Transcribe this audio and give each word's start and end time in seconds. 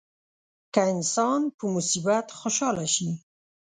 که 0.73 0.81
انسان 0.93 1.41
په 1.57 1.63
مصیبت 1.75 2.27
خوشاله 2.39 2.85
شي. 2.93 3.09